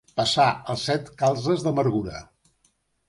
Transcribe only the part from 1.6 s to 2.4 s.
d'amargura.